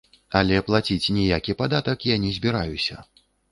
[0.37, 3.01] Але плаціць ніякі падатак я не збіраюся.